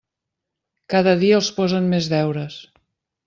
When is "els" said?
1.41-1.51